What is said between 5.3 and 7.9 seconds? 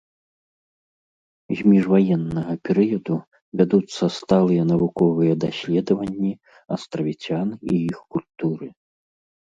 даследаванні астравіцян і